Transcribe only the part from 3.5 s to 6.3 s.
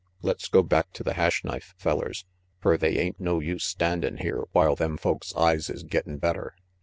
standin' here while them folks' eyes is gettin'